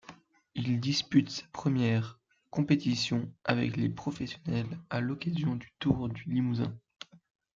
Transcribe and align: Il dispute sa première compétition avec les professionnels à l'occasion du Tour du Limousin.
Il 0.55 0.79
dispute 0.79 1.29
sa 1.29 1.45
première 1.53 2.19
compétition 2.49 3.31
avec 3.43 3.77
les 3.77 3.87
professionnels 3.87 4.79
à 4.89 4.99
l'occasion 4.99 5.55
du 5.55 5.69
Tour 5.77 6.09
du 6.09 6.23
Limousin. 6.23 6.75